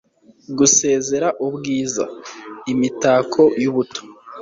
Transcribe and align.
gusezera 0.57 1.27
ubwiza, 1.45 2.05
imitako 2.71 3.41
yubuto 3.61 4.01